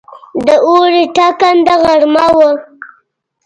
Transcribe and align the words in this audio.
د 0.45 0.47
اوړي 0.67 1.03
ټکنده 1.15 1.75
غرمه 1.83 2.27
وه. 2.35 2.49